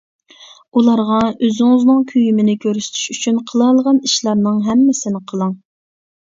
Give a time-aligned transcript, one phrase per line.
[0.79, 5.55] ئۇلارغا ئۆزىڭىزنىڭ كۆيۈمىنى كۆرسىتىش ئۈچۈن قىلالىغان ئىشلارنىڭ ھەممىسىنى قىلىڭ.